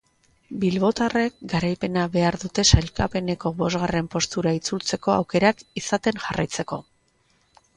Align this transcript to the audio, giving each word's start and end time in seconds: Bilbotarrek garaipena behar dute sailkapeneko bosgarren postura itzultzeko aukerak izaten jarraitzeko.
Bilbotarrek 0.61 1.35
garaipena 1.51 2.05
behar 2.15 2.37
dute 2.43 2.65
sailkapeneko 2.77 3.51
bosgarren 3.61 4.09
postura 4.17 4.55
itzultzeko 4.61 5.15
aukerak 5.19 5.63
izaten 5.83 6.23
jarraitzeko. 6.25 6.83